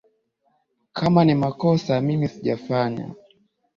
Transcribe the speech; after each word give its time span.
Kama 0.93 1.25
ni 1.25 1.35
makosa 1.35 2.01
mimi 2.01 2.27
sijafanya 2.27 3.15